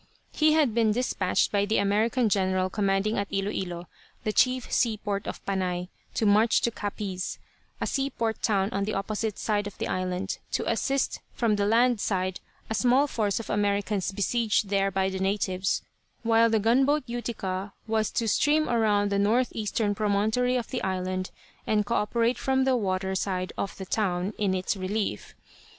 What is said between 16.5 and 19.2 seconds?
gunboat Utica was to steam around the